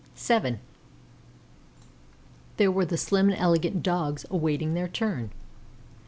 VII 0.17 0.57
There 2.57 2.71
were 2.71 2.85
the 2.85 2.97
slim 2.97 3.29
and 3.29 3.37
elegant 3.39 3.83
Dogs 3.83 4.25
awaiting 4.31 4.73
their 4.73 4.87
turn. 4.87 5.29